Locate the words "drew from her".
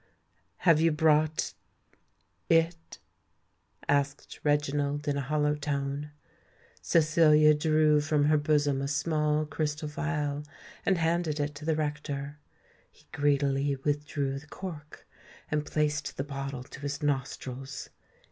7.53-8.37